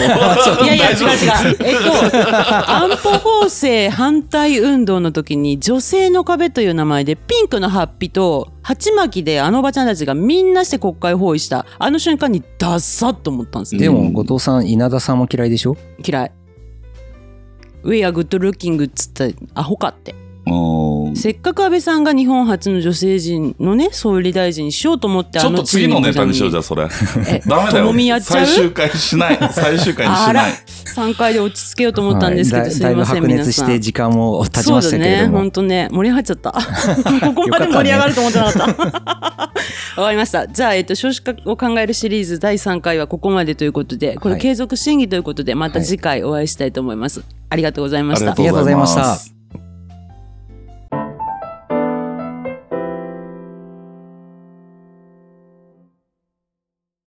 [0.64, 1.57] いやいや違う違う。
[1.61, 3.11] えっと、安保
[3.43, 13.80] 法制反対運動の時に女性の壁という名前でピンクのハッピと鉢巻きであのおばちゃんたちがみんなして国会包囲したあの瞬間にダッサッと思ったんですよ。
[13.80, 15.76] でも、うん後藤さん、稲田さんも嫌いでしょ？
[16.07, 16.32] 嫌い。
[17.85, 20.21] We are good looking っつったアホかって。
[20.47, 21.16] うん。
[21.16, 26.88] せっかく安倍さんが日本初の女性陣のね総理大臣にしようと思ってちょっと次のネタにしよう、じゃあゃそれ。
[27.28, 27.90] え ダメだよ。
[27.90, 28.20] っちゃう？
[28.20, 29.38] 最終回しない。
[29.53, 30.53] 最終回にしあらない。
[30.95, 35.38] 3回で落ち着けようと思ったんですけど、はいすいません皆さん熱して時間も経ちそうだましたけれねども。
[35.38, 36.53] 本当ね盛り上がっちゃった。
[37.34, 38.66] ここまで盛り上がると思ってなかった。
[39.97, 40.49] わかりました。
[40.49, 48.32] じゃあ、えっと、少子化を考えるシリーズ第3回はここまでということでこれはい継続審議ということでまた次回お会いしたいと思います、ありがとうございました。
[48.32, 49.41] ありがとうございました。